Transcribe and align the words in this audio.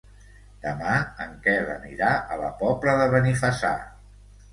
Demà 0.61 0.93
en 1.25 1.35
Quel 1.43 1.69
anirà 1.73 2.09
a 2.37 2.39
la 2.45 2.49
Pobla 2.63 2.97
de 3.01 3.05
Benifassà. 3.13 3.75